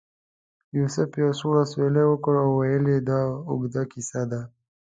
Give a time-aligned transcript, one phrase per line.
[0.77, 3.19] یوسف یو سوړ اسویلی وکړ او ویل یې دا
[3.49, 4.41] اوږده کیسه ده.